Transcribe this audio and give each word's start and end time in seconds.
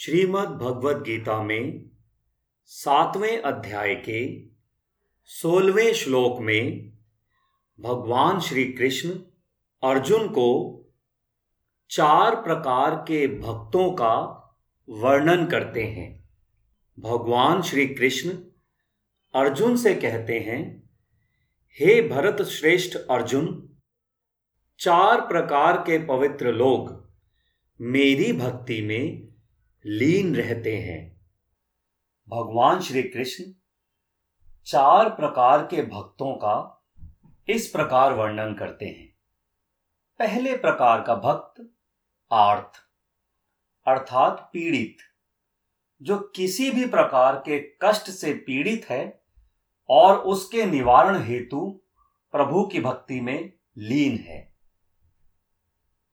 श्रीमद् 0.00 0.50
भगवद 0.50 1.02
गीता 1.02 1.42
में 1.42 1.90
सातवें 2.64 3.42
अध्याय 3.42 3.94
के 3.94 4.46
सोलवें 5.24 5.92
श्लोक 5.92 6.40
में 6.40 6.92
भगवान 7.80 8.40
श्री 8.40 8.64
कृष्ण 8.64 9.10
अर्जुन 9.82 10.28
को 10.28 10.80
चार 11.90 12.34
प्रकार 12.34 12.94
के 12.94 13.26
भक्तों 13.26 13.92
का 13.92 14.14
वर्णन 14.88 15.46
करते 15.46 15.82
हैं। 15.82 16.30
भगवान 17.00 17.62
श्री 17.62 17.86
कृष्ण 17.86 18.30
अर्जुन 19.34 19.76
से 19.76 19.94
कहते 19.94 20.38
हैं, 20.38 20.90
हे 21.80 22.08
भरत 22.08 22.42
श्रेष्ठ 22.42 22.96
अर्जुन, 23.10 23.76
चार 24.78 25.20
प्रकार 25.20 25.76
के 25.76 26.06
पवित्र 26.06 26.52
लोग 26.52 27.08
मेरी 27.80 28.32
भक्ति 28.32 28.82
में 28.82 29.27
लीन 29.90 30.36
रहते 30.36 30.76
हैं। 30.76 31.20
भगवान 32.28 32.80
श्री 32.80 33.02
कृष्ण 33.02 33.44
चार 34.66 35.08
प्रकार 35.08 35.66
के 35.66 35.82
भक्तों 35.82 36.32
का 36.34 36.86
इस 37.48 37.68
प्रकार 37.68 38.12
वर्णन 38.12 38.54
करते 38.54 38.86
हैं। 38.86 39.08
पहले 40.18 40.56
प्रकार 40.56 41.02
का 41.02 41.14
भक्त 41.14 41.70
आर्थ 42.32 42.80
अर्थात 43.86 44.50
पीड़ित, 44.52 44.96
जो 46.02 46.18
किसी 46.18 46.70
भी 46.70 46.86
प्रकार 46.86 47.36
के 47.36 47.60
कष्ट 47.82 48.10
से 48.10 48.34
पीड़ित 48.34 48.86
है 48.90 49.22
और 49.88 50.18
उसके 50.18 50.66
निवारण 50.66 51.22
हेतु 51.22 51.80
प्रभु 52.32 52.66
की 52.66 52.80
भक्ति 52.80 53.20
में 53.20 53.52
लीन 53.78 54.18
है। 54.18 54.54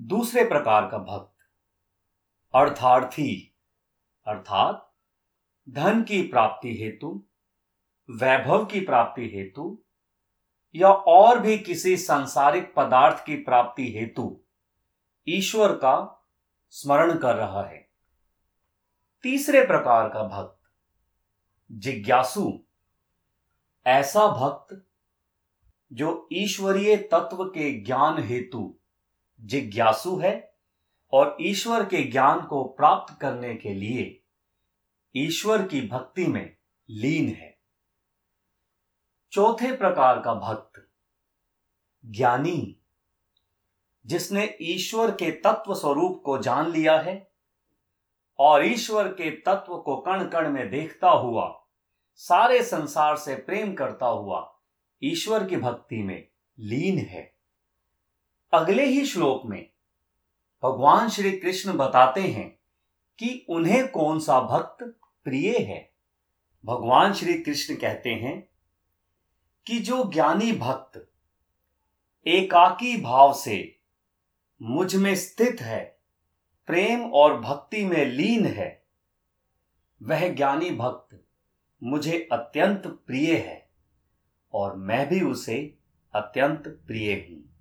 दूसरे 0.00 0.44
प्रकार 0.44 0.88
का 0.88 0.98
भक्त, 0.98 1.36
अर्थार्थी 2.54 3.52
अर्थात 4.26 4.94
धन 5.68 6.02
की 6.02 6.22
प्राप्ति 6.22 6.76
हेतु, 6.76 7.26
वैभव 8.10 8.64
की 8.64 8.80
प्राप्ति 8.80 9.30
हेतु, 9.34 9.82
या 10.74 10.92
और 10.92 11.38
भी 11.38 11.58
किसी 11.58 11.96
सांसारिक 11.96 12.74
पदार्थ 12.74 13.24
की 13.24 13.36
प्राप्ति 13.36 13.92
हेतु 13.92 14.40
ईश्वर 15.28 15.72
का 15.72 16.26
स्मरण 16.70 17.18
कर 17.18 17.36
रहा 17.36 17.62
है। 17.62 17.90
तीसरे 19.22 19.66
प्रकार 19.66 20.08
का 20.08 20.22
भक्त, 20.22 20.60
जिज्ञासु। 21.72 22.62
ऐसा 23.86 24.28
भक्त 24.28 24.86
जो 25.92 26.28
ईश्वरीय 26.32 26.96
तत्व 26.96 27.44
के 27.44 27.80
ज्ञान 27.80 28.22
हेतु 28.22 28.78
जिज्ञासु 29.40 30.16
है 30.16 30.55
और 31.12 31.36
ईश्वर 31.40 31.84
के 31.84 32.02
ज्ञान 32.02 32.40
को 32.40 32.64
प्राप्त 32.64 33.20
करने 33.20 33.54
के 33.54 33.74
लिए 33.74 34.22
ईश्वर 35.16 35.66
की 35.66 35.80
भक्ति 35.80 36.26
में 36.26 36.56
लीन 36.90 37.28
है। 37.28 37.58
चौथे 39.32 39.76
प्रकार 39.76 40.20
का 40.20 40.34
भक्त 40.34 40.88
ज्ञानी, 42.06 42.76
जिसने 44.06 44.56
ईश्वर 44.62 45.10
के 45.10 45.30
तत्व 45.30 45.74
स्वरूप 45.74 46.22
को 46.24 46.38
जान 46.38 46.70
लिया 46.70 46.98
है 46.98 47.30
और 48.38 48.66
ईश्वर 48.66 49.08
के 49.08 49.30
तत्व 49.30 49.76
को 49.78 49.96
कण 49.96 50.28
कण 50.28 50.50
में 50.50 50.70
देखता 50.70 51.10
हुआ, 51.10 51.66
सारे 52.14 52.62
संसार 52.62 53.16
से 53.16 53.34
प्रेम 53.36 53.74
करता 53.74 54.06
हुआ 54.06 54.60
ईश्वर 55.02 55.46
की 55.48 55.56
भक्ति 55.56 56.02
में 56.02 56.28
लीन 56.58 56.98
है। 56.98 57.34
अगले 58.52 58.84
ही 58.84 59.06
श्लोक 59.06 59.42
में 59.46 59.70
भगवान 60.66 61.08
श्री 61.08 61.32
कृष्ण 61.32 61.72
बताते 61.72 62.20
हैं 62.20 62.58
कि 63.18 63.46
उन्हें 63.48 63.88
कौन 63.88 64.20
सा 64.20 64.40
भक्त 64.40 64.82
प्रिय 65.24 65.58
है। 65.58 65.94
भगवान 66.64 67.12
श्री 67.12 67.34
कृष्ण 67.34 67.74
कहते 67.74 68.10
हैं 68.10 68.48
कि 69.66 69.78
जो 69.78 70.12
ज्ञानी 70.12 70.52
भक्त 70.52 71.12
एकाकी 72.26 72.96
भाव 72.96 73.34
से 73.34 73.80
मुझमें 74.62 75.14
स्थित 75.16 75.60
है, 75.60 76.00
प्रेम 76.66 77.10
और 77.12 77.40
भक्ति 77.40 77.84
में 77.84 78.06
लीन 78.06 78.46
है, 78.46 78.86
वह 80.02 80.28
ज्ञानी 80.28 80.70
भक्त 80.70 81.24
मुझे 81.82 82.28
अत्यंत 82.32 82.86
प्रिय 82.86 83.36
है 83.36 83.70
और 84.54 84.76
मैं 84.76 85.08
भी 85.08 85.20
उसे 85.20 85.78
अत्यंत 86.14 86.68
प्रिय 86.86 87.26
हूँ। 87.30 87.55